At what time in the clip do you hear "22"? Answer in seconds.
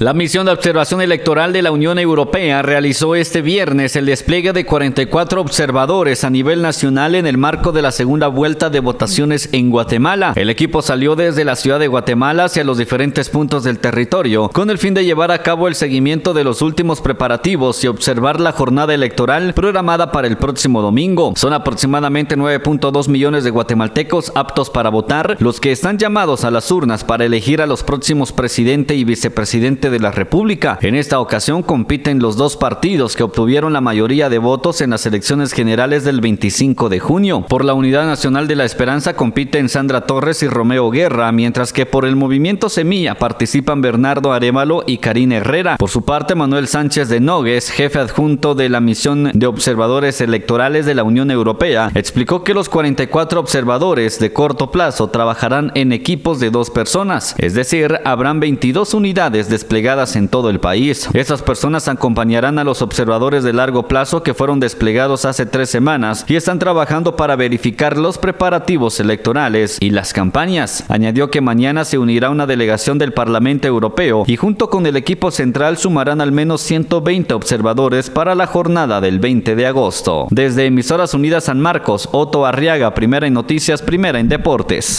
58.40-58.94